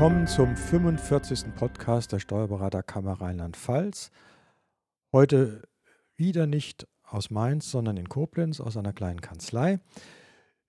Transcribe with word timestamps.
willkommen 0.00 0.26
zum 0.26 0.56
45. 0.56 1.54
Podcast 1.54 2.12
der 2.12 2.20
Steuerberaterkammer 2.20 3.20
Rheinland-Pfalz. 3.20 4.10
Heute 5.12 5.68
wieder 6.16 6.46
nicht 6.46 6.88
aus 7.02 7.28
Mainz, 7.28 7.70
sondern 7.70 7.98
in 7.98 8.08
Koblenz 8.08 8.60
aus 8.60 8.78
einer 8.78 8.94
kleinen 8.94 9.20
Kanzlei. 9.20 9.78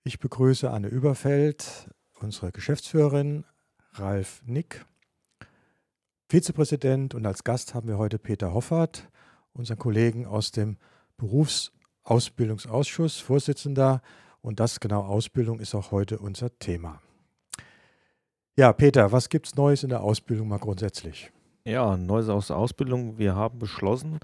Ich 0.04 0.18
begrüße 0.18 0.70
Anne 0.70 0.88
Überfeld, 0.88 1.88
unsere 2.20 2.52
Geschäftsführerin, 2.52 3.46
Ralf 3.92 4.42
Nick, 4.44 4.84
Vizepräsident 6.28 7.14
und 7.14 7.24
als 7.24 7.42
Gast 7.42 7.72
haben 7.72 7.88
wir 7.88 7.96
heute 7.96 8.18
Peter 8.18 8.52
Hoffert, 8.52 9.08
unseren 9.54 9.78
Kollegen 9.78 10.26
aus 10.26 10.50
dem 10.50 10.76
Berufsausbildungsausschuss, 11.16 13.16
Vorsitzender. 13.16 14.02
Und 14.42 14.60
das 14.60 14.78
genau 14.78 15.04
Ausbildung 15.04 15.58
ist 15.58 15.74
auch 15.74 15.90
heute 15.90 16.18
unser 16.18 16.58
Thema. 16.58 17.00
Ja, 18.54 18.70
Peter, 18.74 19.12
was 19.12 19.30
gibt 19.30 19.46
es 19.46 19.56
Neues 19.56 19.82
in 19.82 19.88
der 19.88 20.02
Ausbildung 20.02 20.48
mal 20.48 20.58
grundsätzlich? 20.58 21.32
Ja, 21.64 21.96
Neues 21.96 22.28
aus 22.28 22.48
der 22.48 22.58
Ausbildung. 22.58 23.16
Wir 23.16 23.34
haben 23.34 23.58
beschlossen, 23.58 24.20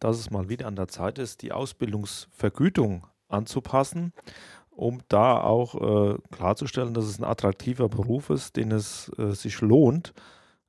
dass 0.00 0.18
es 0.18 0.32
mal 0.32 0.48
wieder 0.48 0.66
an 0.66 0.74
der 0.74 0.88
Zeit 0.88 1.20
ist, 1.20 1.42
die 1.42 1.52
Ausbildungsvergütung 1.52 3.06
anzupassen, 3.28 4.12
um 4.70 4.98
da 5.06 5.40
auch 5.40 5.76
äh, 5.76 6.18
klarzustellen, 6.32 6.92
dass 6.92 7.04
es 7.04 7.20
ein 7.20 7.24
attraktiver 7.24 7.88
Beruf 7.88 8.30
ist, 8.30 8.56
den 8.56 8.72
es 8.72 9.12
äh, 9.16 9.30
sich 9.30 9.60
lohnt 9.60 10.12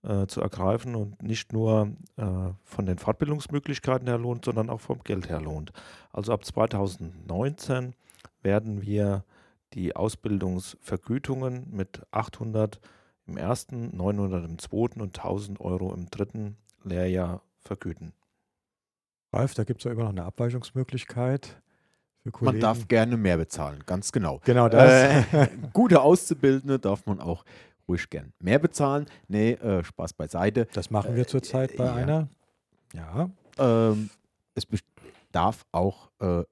äh, 0.04 0.28
zu 0.28 0.42
ergreifen 0.42 0.94
und 0.94 1.24
nicht 1.24 1.52
nur 1.52 1.94
äh, 2.18 2.24
von 2.64 2.86
den 2.86 3.00
Fortbildungsmöglichkeiten 3.00 4.08
her 4.08 4.20
lohnt, 4.20 4.46
sondern 4.46 4.70
auch 4.70 4.82
vom 4.82 5.00
Geld 5.04 5.30
her 5.30 5.42
lohnt. 5.42 5.72
Also 6.14 6.32
ab 6.32 6.46
2019 6.46 7.96
werden 8.44 8.84
wir 8.84 9.24
die 9.74 9.96
Ausbildungsvergütungen 9.96 11.66
mit 11.72 12.04
800 12.12 12.80
im 13.30 13.38
ersten, 13.38 13.96
900 13.96 14.46
im 14.46 14.58
zweiten 14.60 15.02
und 15.02 15.18
1000 15.18 15.60
Euro 15.62 15.94
im 15.94 16.10
dritten 16.10 16.58
Lehrjahr 16.84 17.42
vergüten. 17.60 18.14
Ralf, 19.32 19.54
da 19.54 19.64
gibt 19.64 19.82
es 19.82 19.84
ja 19.86 19.92
immer 19.92 20.04
noch 20.04 20.10
eine 20.10 20.24
Abweichungsmöglichkeit. 20.24 21.62
Man 22.42 22.60
darf 22.60 22.88
gerne 22.88 23.18
mehr 23.18 23.38
bezahlen, 23.38 23.84
ganz 23.86 24.12
genau. 24.12 24.42
Genau 24.44 24.68
das. 24.70 25.26
Äh, 25.34 25.48
gute 25.74 26.02
Auszubildende 26.02 26.78
darf 26.80 27.06
man 27.06 27.20
auch 27.20 27.46
ruhig 27.88 28.10
gern 28.10 28.34
mehr 28.40 28.60
bezahlen. 28.60 29.06
Nee, 29.28 29.54
äh, 29.54 29.84
Spaß 29.84 30.14
beiseite. 30.14 30.68
Das 30.74 30.90
machen 30.92 31.16
wir 31.16 31.28
zurzeit 31.28 31.76
bei 31.76 31.86
ja. 31.86 31.96
einer. 31.96 32.30
Ja. 32.94 33.30
Ähm, 33.58 34.10
es 34.56 34.68
darf 35.32 35.66
auch 35.72 36.10
äh, 36.20 36.44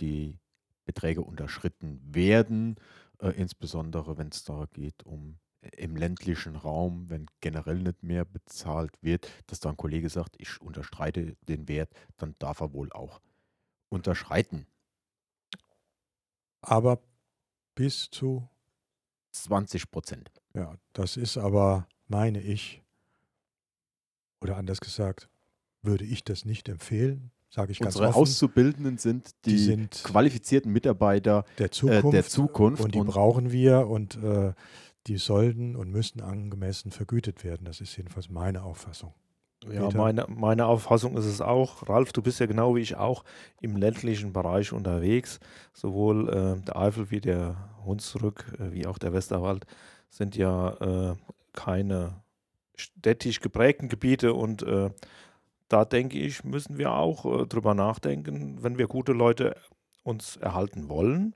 die 0.00 0.38
Beträge 0.84 1.22
unterschritten 1.22 2.00
werden, 2.04 2.76
äh, 3.20 3.30
insbesondere 3.30 4.18
wenn 4.18 4.28
es 4.28 4.44
da 4.44 4.66
geht 4.72 5.04
um 5.04 5.38
im 5.76 5.96
ländlichen 5.96 6.56
Raum, 6.56 7.08
wenn 7.08 7.26
generell 7.40 7.78
nicht 7.78 8.02
mehr 8.02 8.24
bezahlt 8.24 8.92
wird, 9.02 9.28
dass 9.46 9.60
da 9.60 9.70
ein 9.70 9.76
Kollege 9.76 10.08
sagt, 10.08 10.36
ich 10.38 10.60
unterstreite 10.60 11.36
den 11.48 11.68
Wert, 11.68 11.90
dann 12.16 12.34
darf 12.38 12.60
er 12.60 12.72
wohl 12.72 12.92
auch 12.92 13.20
unterschreiten. 13.88 14.66
Aber 16.60 17.00
bis 17.74 18.10
zu 18.10 18.48
20 19.32 19.90
Prozent. 19.90 20.30
Ja, 20.54 20.74
das 20.92 21.16
ist 21.16 21.36
aber, 21.36 21.86
meine 22.08 22.40
ich, 22.40 22.82
oder 24.40 24.56
anders 24.56 24.80
gesagt, 24.80 25.28
würde 25.82 26.04
ich 26.04 26.24
das 26.24 26.44
nicht 26.44 26.68
empfehlen, 26.68 27.30
sage 27.50 27.72
ich 27.72 27.80
Unsere 27.80 28.04
ganz 28.04 28.16
offen. 28.16 28.22
Auszubildenden 28.22 28.98
sind 28.98 29.30
die, 29.44 29.50
Die 29.50 29.58
sind 29.58 30.02
qualifizierten 30.04 30.72
Mitarbeiter 30.72 31.44
der 31.58 31.70
Zukunft, 31.70 32.04
äh, 32.06 32.10
der 32.10 32.24
Zukunft. 32.24 32.82
und 32.82 32.94
die 32.94 33.00
brauchen 33.00 33.52
wir 33.52 33.86
und 33.86 34.16
äh, 34.16 34.52
die 35.06 35.18
sollten 35.18 35.76
und 35.76 35.90
müssen 35.90 36.20
angemessen 36.20 36.90
vergütet 36.90 37.44
werden. 37.44 37.64
Das 37.64 37.80
ist 37.80 37.96
jedenfalls 37.96 38.28
meine 38.28 38.62
Auffassung. 38.62 39.14
Ja, 39.70 39.88
meine, 39.90 40.26
meine 40.28 40.66
Auffassung 40.66 41.16
ist 41.16 41.24
es 41.24 41.40
auch. 41.40 41.88
Ralf, 41.88 42.12
du 42.12 42.22
bist 42.22 42.40
ja 42.40 42.46
genau 42.46 42.76
wie 42.76 42.80
ich 42.80 42.96
auch 42.96 43.24
im 43.60 43.76
ländlichen 43.76 44.32
Bereich 44.32 44.72
unterwegs. 44.72 45.40
Sowohl 45.72 46.28
äh, 46.28 46.64
der 46.64 46.76
Eifel 46.76 47.10
wie 47.10 47.20
der 47.20 47.56
Hunsrück 47.84 48.44
äh, 48.58 48.72
wie 48.72 48.86
auch 48.86 48.98
der 48.98 49.12
Westerwald 49.12 49.66
sind 50.10 50.36
ja 50.36 51.10
äh, 51.10 51.16
keine 51.52 52.22
städtisch 52.76 53.40
geprägten 53.40 53.88
Gebiete 53.88 54.34
und 54.34 54.62
äh, 54.62 54.90
da 55.68 55.84
denke 55.84 56.18
ich, 56.18 56.44
müssen 56.44 56.78
wir 56.78 56.92
auch 56.92 57.24
äh, 57.24 57.46
drüber 57.46 57.74
nachdenken, 57.74 58.62
wenn 58.62 58.78
wir 58.78 58.86
gute 58.86 59.12
Leute 59.12 59.56
uns 60.04 60.36
erhalten 60.36 60.88
wollen 60.88 61.34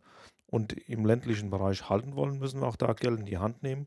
und 0.51 0.73
im 0.73 1.07
ländlichen 1.07 1.51
Bereich 1.51 1.89
halten 1.89 2.17
wollen, 2.17 2.39
müssen 2.39 2.61
wir 2.61 2.67
auch 2.67 2.77
da 2.77 2.93
Geld 2.93 3.21
in 3.21 3.27
die 3.27 3.39
Hand 3.39 3.63
nehmen. 3.63 3.87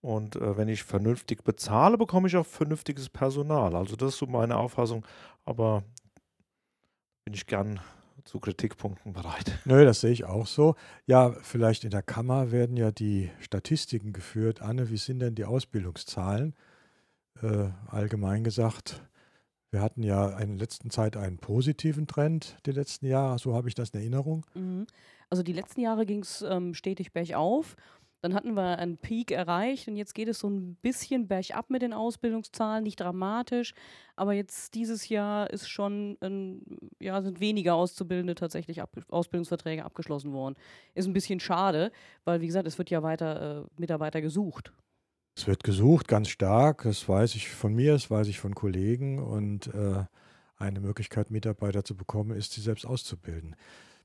Und 0.00 0.36
äh, 0.36 0.56
wenn 0.56 0.68
ich 0.68 0.82
vernünftig 0.82 1.42
bezahle, 1.44 1.96
bekomme 1.96 2.28
ich 2.28 2.36
auch 2.36 2.46
vernünftiges 2.46 3.08
Personal. 3.08 3.74
Also 3.74 3.96
das 3.96 4.10
ist 4.10 4.18
so 4.18 4.26
meine 4.26 4.56
Auffassung. 4.56 5.06
Aber 5.44 5.84
bin 7.24 7.34
ich 7.34 7.46
gern 7.46 7.80
zu 8.24 8.40
Kritikpunkten 8.40 9.12
bereit. 9.12 9.58
Nö, 9.64 9.84
das 9.84 10.00
sehe 10.00 10.10
ich 10.10 10.24
auch 10.24 10.46
so. 10.46 10.74
Ja, 11.06 11.30
vielleicht 11.42 11.84
in 11.84 11.90
der 11.90 12.02
Kammer 12.02 12.52
werden 12.52 12.76
ja 12.76 12.90
die 12.90 13.30
Statistiken 13.40 14.12
geführt. 14.12 14.60
Anne, 14.60 14.90
wie 14.90 14.96
sind 14.96 15.20
denn 15.20 15.34
die 15.34 15.44
Ausbildungszahlen? 15.44 16.54
Äh, 17.40 17.68
allgemein 17.86 18.44
gesagt, 18.44 19.02
wir 19.72 19.80
hatten 19.80 20.02
ja 20.02 20.38
in 20.38 20.50
der 20.50 20.58
letzten 20.58 20.90
Zeit 20.90 21.16
einen 21.16 21.38
positiven 21.38 22.06
Trend, 22.06 22.56
die 22.66 22.72
letzten 22.72 23.06
Jahre, 23.06 23.38
so 23.38 23.54
habe 23.54 23.68
ich 23.68 23.74
das 23.74 23.90
in 23.90 24.00
Erinnerung. 24.00 24.44
Mhm. 24.54 24.86
Also 25.30 25.42
die 25.42 25.54
letzten 25.54 25.80
Jahre 25.80 26.04
ging 26.04 26.20
es 26.20 26.42
ähm, 26.42 26.74
stetig 26.74 27.12
bergauf. 27.12 27.74
Dann 28.20 28.34
hatten 28.34 28.54
wir 28.54 28.78
einen 28.78 28.98
Peak 28.98 29.32
erreicht 29.32 29.88
und 29.88 29.96
jetzt 29.96 30.14
geht 30.14 30.28
es 30.28 30.38
so 30.38 30.48
ein 30.48 30.76
bisschen 30.76 31.26
bergab 31.26 31.70
mit 31.70 31.82
den 31.82 31.92
Ausbildungszahlen, 31.92 32.84
nicht 32.84 33.00
dramatisch, 33.00 33.74
aber 34.14 34.32
jetzt 34.32 34.74
dieses 34.76 35.08
Jahr 35.08 35.50
ist 35.50 35.68
schon, 35.68 36.16
ein, 36.20 36.62
ja, 37.00 37.20
sind 37.20 37.40
weniger 37.40 37.74
Auszubildende 37.74 38.36
tatsächlich 38.36 38.80
ab, 38.80 38.90
Ausbildungsverträge 39.08 39.84
abgeschlossen 39.84 40.32
worden. 40.32 40.54
Ist 40.94 41.08
ein 41.08 41.14
bisschen 41.14 41.40
schade, 41.40 41.90
weil 42.24 42.40
wie 42.42 42.46
gesagt, 42.46 42.68
es 42.68 42.78
wird 42.78 42.90
ja 42.90 43.02
weiter 43.02 43.62
äh, 43.62 43.64
Mitarbeiter 43.76 44.20
gesucht. 44.20 44.72
Es 45.34 45.46
wird 45.46 45.64
gesucht, 45.64 46.08
ganz 46.08 46.28
stark. 46.28 46.82
Das 46.84 47.08
weiß 47.08 47.34
ich 47.34 47.48
von 47.48 47.74
mir, 47.74 47.92
das 47.92 48.10
weiß 48.10 48.28
ich 48.28 48.38
von 48.38 48.54
Kollegen. 48.54 49.18
Und 49.18 49.68
äh, 49.68 50.04
eine 50.56 50.80
Möglichkeit, 50.80 51.30
Mitarbeiter 51.30 51.84
zu 51.84 51.96
bekommen, 51.96 52.36
ist, 52.36 52.52
sie 52.52 52.60
selbst 52.60 52.86
auszubilden. 52.86 53.56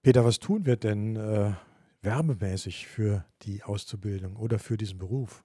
Peter, 0.01 0.23
was 0.23 0.39
tun 0.39 0.65
wir 0.65 0.77
denn 0.77 1.15
äh, 1.15 1.51
werbemäßig 2.01 2.87
für 2.87 3.25
die 3.43 3.63
Auszubildung 3.63 4.35
oder 4.37 4.59
für 4.59 4.77
diesen 4.77 4.97
Beruf? 4.97 5.43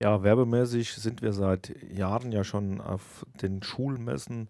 Ja, 0.00 0.22
werbemäßig 0.22 0.92
sind 0.94 1.22
wir 1.22 1.32
seit 1.32 1.74
Jahren 1.92 2.32
ja 2.32 2.42
schon 2.44 2.80
auf 2.80 3.24
den 3.40 3.62
Schulmessen 3.62 4.48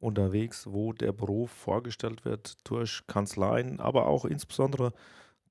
unterwegs, 0.00 0.66
wo 0.66 0.92
der 0.92 1.12
Beruf 1.12 1.50
vorgestellt 1.50 2.24
wird 2.24 2.56
durch 2.68 3.06
Kanzleien, 3.06 3.78
aber 3.78 4.06
auch 4.06 4.24
insbesondere 4.24 4.92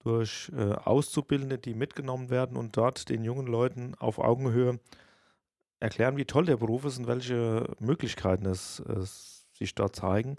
durch 0.03 0.51
äh, 0.55 0.73
Auszubildende, 0.73 1.57
die 1.57 1.73
mitgenommen 1.73 2.29
werden 2.29 2.57
und 2.57 2.75
dort 2.77 3.09
den 3.09 3.23
jungen 3.23 3.47
Leuten 3.47 3.95
auf 3.99 4.19
Augenhöhe 4.19 4.79
erklären, 5.79 6.17
wie 6.17 6.25
toll 6.25 6.45
der 6.45 6.57
Beruf 6.57 6.85
ist 6.85 6.99
und 6.99 7.07
welche 7.07 7.67
Möglichkeiten 7.79 8.45
es, 8.45 8.79
es 8.79 9.45
sich 9.53 9.75
dort 9.75 9.95
zeigen. 9.95 10.37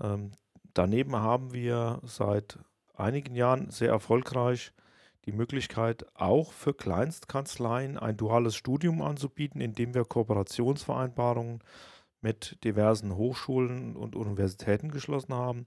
Ähm, 0.00 0.32
daneben 0.74 1.16
haben 1.16 1.52
wir 1.52 2.00
seit 2.04 2.58
einigen 2.94 3.34
Jahren 3.34 3.70
sehr 3.70 3.90
erfolgreich 3.90 4.72
die 5.26 5.32
Möglichkeit, 5.32 6.06
auch 6.14 6.52
für 6.52 6.74
Kleinstkanzleien 6.74 7.98
ein 7.98 8.16
duales 8.16 8.56
Studium 8.56 9.02
anzubieten, 9.02 9.60
indem 9.60 9.94
wir 9.94 10.04
Kooperationsvereinbarungen 10.04 11.60
mit 12.22 12.62
diversen 12.64 13.16
Hochschulen 13.16 13.96
und 13.96 14.16
Universitäten 14.16 14.90
geschlossen 14.90 15.34
haben. 15.34 15.66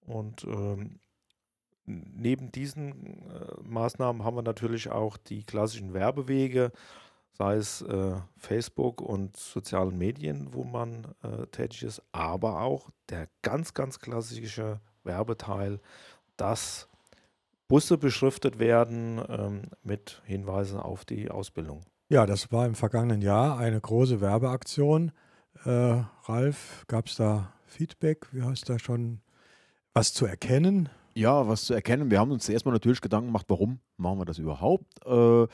Und 0.00 0.44
ähm, 0.44 1.00
neben 1.86 2.50
diesen 2.52 3.28
äh, 3.30 3.62
Maßnahmen 3.62 4.24
haben 4.24 4.36
wir 4.36 4.42
natürlich 4.42 4.90
auch 4.90 5.16
die 5.16 5.44
klassischen 5.44 5.94
Werbewege, 5.94 6.72
sei 7.32 7.56
es 7.56 7.82
äh, 7.82 8.14
Facebook 8.36 9.00
und 9.00 9.36
sozialen 9.36 9.98
Medien, 9.98 10.52
wo 10.52 10.64
man 10.64 11.14
äh, 11.22 11.46
tätig 11.48 11.82
ist, 11.82 12.02
aber 12.12 12.62
auch 12.62 12.90
der 13.08 13.28
ganz, 13.42 13.74
ganz 13.74 13.98
klassische 13.98 14.80
Werbeteil, 15.02 15.80
dass 16.36 16.88
Busse 17.68 17.98
beschriftet 17.98 18.58
werden 18.58 19.22
ähm, 19.28 19.62
mit 19.82 20.22
Hinweisen 20.24 20.78
auf 20.78 21.04
die 21.04 21.30
Ausbildung. 21.30 21.84
Ja, 22.08 22.26
das 22.26 22.52
war 22.52 22.66
im 22.66 22.74
vergangenen 22.74 23.22
Jahr 23.22 23.58
eine 23.58 23.80
große 23.80 24.20
Werbeaktion. 24.20 25.12
Äh, 25.64 26.02
Ralf, 26.24 26.84
gab 26.86 27.06
es 27.06 27.16
da 27.16 27.52
Feedback? 27.66 28.32
Wie 28.32 28.40
du 28.40 28.54
da 28.66 28.78
schon 28.78 29.20
was 29.92 30.12
zu 30.12 30.26
erkennen? 30.26 30.90
Ja, 31.16 31.46
was 31.46 31.64
zu 31.66 31.74
erkennen. 31.74 32.10
Wir 32.10 32.18
haben 32.18 32.32
uns 32.32 32.48
erstmal 32.48 32.72
natürlich 32.72 33.00
Gedanken 33.00 33.28
gemacht, 33.28 33.46
warum 33.48 33.78
machen 33.96 34.18
wir 34.18 34.24
das 34.24 34.38
überhaupt? 34.38 34.84
Äh, 35.06 35.46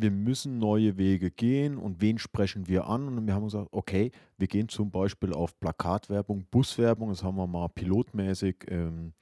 wir 0.00 0.10
müssen 0.12 0.58
neue 0.58 0.96
Wege 0.96 1.32
gehen 1.32 1.78
und 1.78 2.00
wen 2.00 2.18
sprechen 2.18 2.68
wir 2.68 2.86
an? 2.86 3.08
Und 3.08 3.26
wir 3.26 3.34
haben 3.34 3.44
gesagt, 3.44 3.68
okay, 3.72 4.12
wir 4.36 4.46
gehen 4.46 4.68
zum 4.68 4.92
Beispiel 4.92 5.32
auf 5.32 5.58
Plakatwerbung, 5.58 6.46
Buswerbung, 6.52 7.08
das 7.08 7.24
haben 7.24 7.36
wir 7.36 7.48
mal 7.48 7.68
pilotmäßig 7.68 8.64
im 8.68 9.14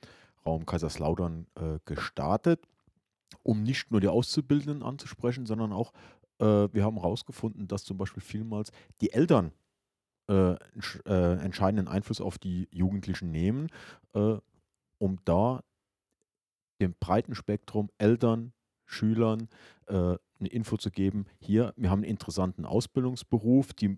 Raum 0.44 0.66
Kaiserslautern 0.66 1.46
äh, 1.54 1.78
gestartet, 1.86 2.60
um 3.42 3.62
nicht 3.62 3.90
nur 3.90 4.02
die 4.02 4.08
Auszubildenden 4.08 4.82
anzusprechen, 4.82 5.46
sondern 5.46 5.72
auch 5.72 5.92
äh, 6.38 6.44
wir 6.44 6.84
haben 6.84 7.00
herausgefunden, 7.00 7.66
dass 7.66 7.84
zum 7.84 7.96
Beispiel 7.96 8.22
vielmals 8.22 8.72
die 9.00 9.14
Eltern 9.14 9.52
äh, 10.28 10.52
äh, 11.06 11.38
entscheidenden 11.38 11.88
Einfluss 11.88 12.20
auf 12.20 12.36
die 12.36 12.68
Jugendlichen 12.70 13.30
nehmen, 13.30 13.68
äh, 14.12 14.36
um 14.98 15.18
da 15.24 15.62
dem 16.80 16.94
breiten 16.98 17.34
Spektrum 17.34 17.90
Eltern, 17.98 18.52
Schülern 18.84 19.48
äh, 19.86 20.16
eine 20.38 20.48
Info 20.48 20.76
zu 20.76 20.90
geben. 20.90 21.26
Hier, 21.38 21.72
wir 21.76 21.90
haben 21.90 22.00
einen 22.02 22.10
interessanten 22.10 22.64
Ausbildungsberuf. 22.64 23.72
Die 23.72 23.96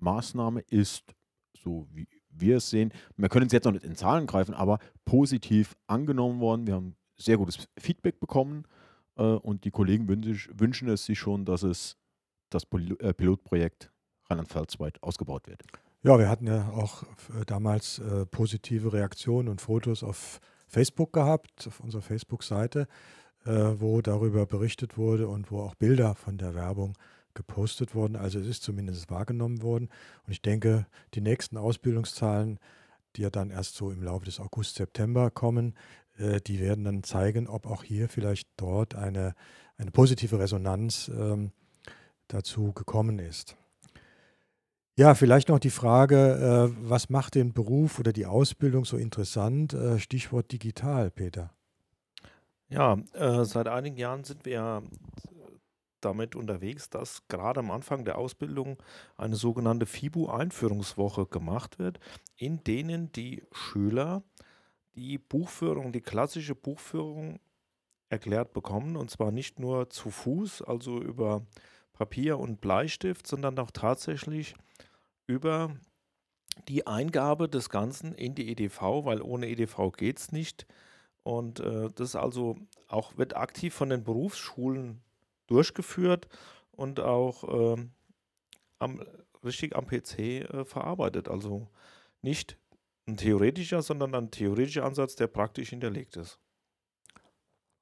Maßnahme 0.00 0.60
ist, 0.70 1.14
so 1.54 1.86
wie 1.92 2.08
wir 2.30 2.58
es 2.58 2.70
sehen, 2.70 2.92
wir 3.16 3.28
können 3.28 3.46
es 3.46 3.52
jetzt 3.52 3.64
noch 3.64 3.72
nicht 3.72 3.84
in 3.84 3.96
Zahlen 3.96 4.26
greifen, 4.26 4.54
aber 4.54 4.78
positiv 5.04 5.76
angenommen 5.86 6.40
worden. 6.40 6.66
Wir 6.66 6.74
haben 6.74 6.96
sehr 7.16 7.36
gutes 7.36 7.68
Feedback 7.78 8.20
bekommen 8.20 8.64
äh, 9.16 9.22
und 9.22 9.64
die 9.64 9.70
Kollegen 9.70 10.08
wünsch, 10.08 10.48
wünschen 10.54 10.88
es 10.88 11.04
sich 11.04 11.18
schon, 11.18 11.44
dass 11.44 11.62
es 11.62 11.96
das 12.50 12.64
äh, 12.64 13.12
Pilotprojekt 13.12 13.90
Rheinland-Pfalz 14.30 14.78
weit 14.78 15.02
ausgebaut 15.02 15.46
wird. 15.46 15.62
Ja, 16.04 16.16
wir 16.16 16.28
hatten 16.28 16.46
ja 16.46 16.68
auch 16.70 17.02
äh, 17.02 17.44
damals 17.44 17.98
äh, 17.98 18.24
positive 18.24 18.92
Reaktionen 18.92 19.48
und 19.48 19.60
Fotos 19.60 20.04
auf 20.04 20.40
Facebook 20.68 21.12
gehabt, 21.12 21.66
auf 21.66 21.80
unserer 21.80 22.02
Facebook-Seite, 22.02 22.86
äh, 23.44 23.50
wo 23.50 24.00
darüber 24.00 24.46
berichtet 24.46 24.96
wurde 24.96 25.26
und 25.26 25.50
wo 25.50 25.60
auch 25.60 25.74
Bilder 25.74 26.14
von 26.14 26.38
der 26.38 26.54
Werbung 26.54 26.96
gepostet 27.34 27.96
wurden. 27.96 28.14
Also 28.14 28.38
es 28.38 28.46
ist 28.46 28.62
zumindest 28.62 29.10
wahrgenommen 29.10 29.60
worden. 29.60 29.88
Und 30.24 30.32
ich 30.32 30.40
denke, 30.40 30.86
die 31.14 31.20
nächsten 31.20 31.56
Ausbildungszahlen, 31.56 32.60
die 33.16 33.22
ja 33.22 33.30
dann 33.30 33.50
erst 33.50 33.74
so 33.74 33.90
im 33.90 34.02
Laufe 34.04 34.24
des 34.24 34.38
August, 34.38 34.76
September 34.76 35.32
kommen, 35.32 35.74
äh, 36.16 36.40
die 36.40 36.60
werden 36.60 36.84
dann 36.84 37.02
zeigen, 37.02 37.48
ob 37.48 37.66
auch 37.66 37.82
hier 37.82 38.08
vielleicht 38.08 38.48
dort 38.56 38.94
eine, 38.94 39.34
eine 39.78 39.90
positive 39.90 40.38
Resonanz 40.38 41.10
ähm, 41.12 41.50
dazu 42.28 42.72
gekommen 42.72 43.18
ist. 43.18 43.56
Ja, 44.98 45.14
vielleicht 45.14 45.48
noch 45.48 45.60
die 45.60 45.70
Frage, 45.70 46.72
äh, 46.74 46.88
was 46.88 47.08
macht 47.08 47.36
den 47.36 47.52
Beruf 47.52 48.00
oder 48.00 48.12
die 48.12 48.26
Ausbildung 48.26 48.84
so 48.84 48.96
interessant? 48.96 49.72
Äh, 49.72 50.00
Stichwort 50.00 50.50
digital, 50.50 51.12
Peter. 51.12 51.54
Ja, 52.68 52.98
äh, 53.12 53.44
seit 53.44 53.68
einigen 53.68 53.96
Jahren 53.96 54.24
sind 54.24 54.44
wir 54.44 54.82
damit 56.00 56.34
unterwegs, 56.34 56.90
dass 56.90 57.28
gerade 57.28 57.60
am 57.60 57.70
Anfang 57.70 58.04
der 58.04 58.18
Ausbildung 58.18 58.76
eine 59.16 59.36
sogenannte 59.36 59.86
FIBU-Einführungswoche 59.86 61.26
gemacht 61.26 61.78
wird, 61.78 62.00
in 62.36 62.64
denen 62.64 63.12
die 63.12 63.44
Schüler 63.52 64.24
die 64.96 65.18
Buchführung, 65.18 65.92
die 65.92 66.00
klassische 66.00 66.56
Buchführung 66.56 67.38
erklärt 68.08 68.52
bekommen, 68.52 68.96
und 68.96 69.10
zwar 69.12 69.30
nicht 69.30 69.60
nur 69.60 69.90
zu 69.90 70.10
Fuß, 70.10 70.62
also 70.62 71.00
über 71.00 71.46
Papier 71.92 72.40
und 72.40 72.60
Bleistift, 72.60 73.28
sondern 73.28 73.56
auch 73.60 73.70
tatsächlich 73.70 74.56
über 75.28 75.76
die 76.66 76.86
Eingabe 76.86 77.48
des 77.48 77.70
Ganzen 77.70 78.14
in 78.14 78.34
die 78.34 78.50
EDV, 78.50 79.04
weil 79.04 79.22
ohne 79.22 79.48
EDV 79.48 79.92
geht 79.96 80.18
es 80.18 80.32
nicht. 80.32 80.66
Und 81.22 81.60
äh, 81.60 81.90
das 81.94 82.16
also 82.16 82.56
auch 82.88 83.16
wird 83.16 83.36
aktiv 83.36 83.74
von 83.74 83.90
den 83.90 84.02
Berufsschulen 84.02 85.02
durchgeführt 85.46 86.26
und 86.72 87.00
auch 87.00 87.76
äh, 87.76 87.86
am, 88.78 89.02
richtig 89.44 89.76
am 89.76 89.86
PC 89.86 90.18
äh, 90.18 90.64
verarbeitet. 90.64 91.28
Also 91.28 91.68
nicht 92.22 92.58
ein 93.06 93.16
theoretischer, 93.16 93.82
sondern 93.82 94.14
ein 94.14 94.30
theoretischer 94.30 94.84
Ansatz, 94.84 95.16
der 95.16 95.26
praktisch 95.26 95.70
hinterlegt 95.70 96.16
ist. 96.16 96.38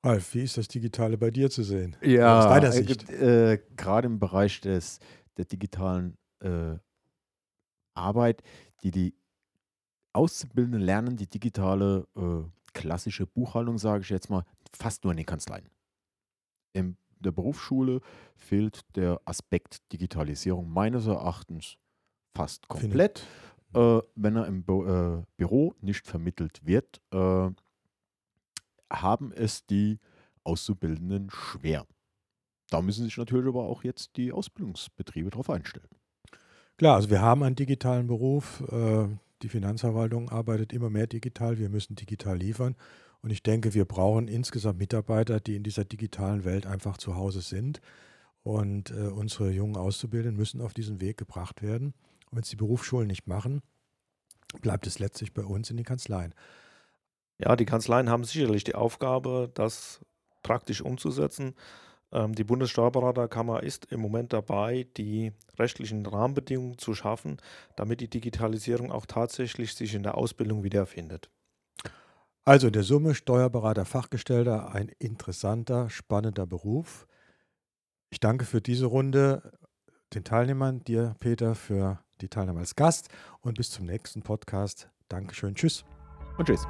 Ralf, 0.04 0.34
wie 0.34 0.42
ist 0.42 0.56
das 0.56 0.68
Digitale 0.68 1.18
bei 1.18 1.30
dir 1.30 1.50
zu 1.50 1.62
sehen? 1.62 1.96
Ja, 2.02 2.38
aus 2.38 2.44
deiner 2.46 2.72
Sicht? 2.72 3.08
Äh, 3.10 3.60
gerade 3.76 4.06
im 4.06 4.18
Bereich 4.18 4.60
des, 4.60 5.00
der 5.36 5.46
digitalen 5.46 6.16
äh, 6.40 6.76
Arbeit, 7.96 8.42
die 8.82 8.90
die 8.90 9.14
Auszubildenden 10.12 10.80
lernen, 10.80 11.16
die 11.16 11.26
digitale 11.26 12.06
äh, 12.16 12.42
klassische 12.72 13.26
Buchhaltung, 13.26 13.78
sage 13.78 14.02
ich 14.02 14.10
jetzt 14.10 14.30
mal, 14.30 14.44
fast 14.72 15.04
nur 15.04 15.12
in 15.12 15.18
den 15.18 15.26
Kanzleien. 15.26 15.68
In 16.72 16.96
der 17.20 17.32
Berufsschule 17.32 18.00
fehlt 18.36 18.84
der 18.96 19.20
Aspekt 19.24 19.80
Digitalisierung 19.92 20.70
meines 20.70 21.06
Erachtens 21.06 21.76
fast 22.34 22.68
komplett. 22.68 23.26
Äh, 23.74 24.00
wenn 24.14 24.36
er 24.36 24.46
im 24.46 24.64
Bo 24.64 24.86
äh, 24.86 25.22
Büro 25.36 25.74
nicht 25.80 26.06
vermittelt 26.06 26.64
wird, 26.64 27.00
äh, 27.12 27.50
haben 28.90 29.32
es 29.32 29.66
die 29.66 29.98
Auszubildenden 30.44 31.30
schwer. 31.30 31.86
Da 32.70 32.80
müssen 32.82 33.04
sich 33.04 33.16
natürlich 33.16 33.48
aber 33.48 33.64
auch 33.64 33.84
jetzt 33.84 34.16
die 34.16 34.32
Ausbildungsbetriebe 34.32 35.30
darauf 35.30 35.50
einstellen. 35.50 35.88
Klar, 36.78 36.96
also 36.96 37.08
wir 37.08 37.22
haben 37.22 37.42
einen 37.42 37.56
digitalen 37.56 38.06
Beruf. 38.06 38.62
Äh, 38.70 39.08
die 39.42 39.48
Finanzverwaltung 39.48 40.28
arbeitet 40.28 40.72
immer 40.72 40.90
mehr 40.90 41.06
digital. 41.06 41.58
Wir 41.58 41.70
müssen 41.70 41.96
digital 41.96 42.36
liefern. 42.36 42.76
Und 43.22 43.30
ich 43.30 43.42
denke, 43.42 43.72
wir 43.74 43.86
brauchen 43.86 44.28
insgesamt 44.28 44.78
Mitarbeiter, 44.78 45.40
die 45.40 45.56
in 45.56 45.62
dieser 45.62 45.84
digitalen 45.84 46.44
Welt 46.44 46.66
einfach 46.66 46.98
zu 46.98 47.16
Hause 47.16 47.40
sind. 47.40 47.80
Und 48.42 48.90
äh, 48.90 49.08
unsere 49.08 49.50
jungen 49.50 49.76
Auszubildenden 49.76 50.36
müssen 50.36 50.60
auf 50.60 50.74
diesen 50.74 51.00
Weg 51.00 51.16
gebracht 51.16 51.62
werden. 51.62 51.94
Und 52.30 52.36
wenn 52.36 52.42
es 52.42 52.50
die 52.50 52.56
Berufsschulen 52.56 53.08
nicht 53.08 53.26
machen, 53.26 53.62
bleibt 54.60 54.86
es 54.86 54.98
letztlich 54.98 55.32
bei 55.32 55.44
uns 55.44 55.70
in 55.70 55.76
den 55.76 55.86
Kanzleien. 55.86 56.34
Ja, 57.38 57.56
die 57.56 57.66
Kanzleien 57.66 58.10
haben 58.10 58.24
sicherlich 58.24 58.64
die 58.64 58.74
Aufgabe, 58.74 59.50
das 59.54 60.00
praktisch 60.42 60.82
umzusetzen. 60.82 61.54
Ähm, 62.12 62.34
die 62.34 62.44
Bundessteuerberaterkammer 62.44 63.62
ist 63.62 63.86
im 63.86 64.00
Moment 64.00 64.32
dabei, 64.32 64.86
die 64.96 65.32
rechtlichen 65.58 66.06
Rahmenbedingungen 66.06 66.78
zu 66.78 66.94
schaffen, 66.94 67.38
damit 67.76 68.00
die 68.00 68.10
Digitalisierung 68.10 68.92
auch 68.92 69.06
tatsächlich 69.06 69.74
sich 69.74 69.94
in 69.94 70.02
der 70.02 70.16
Ausbildung 70.16 70.62
wiederfindet. 70.62 71.30
Also 72.44 72.68
in 72.68 72.72
der 72.72 72.84
Summe 72.84 73.14
Steuerberater, 73.14 73.84
Fachgestellter, 73.84 74.72
ein 74.72 74.88
interessanter, 75.00 75.90
spannender 75.90 76.46
Beruf. 76.46 77.08
Ich 78.10 78.20
danke 78.20 78.44
für 78.44 78.60
diese 78.60 78.86
Runde 78.86 79.52
den 80.14 80.22
Teilnehmern, 80.22 80.84
dir 80.84 81.16
Peter 81.18 81.56
für 81.56 81.98
die 82.20 82.28
Teilnahme 82.28 82.60
als 82.60 82.76
Gast 82.76 83.08
und 83.40 83.56
bis 83.56 83.70
zum 83.70 83.86
nächsten 83.86 84.22
Podcast. 84.22 84.88
Dankeschön, 85.08 85.56
tschüss 85.56 85.84
und 86.38 86.46
tschüss. 86.46 86.66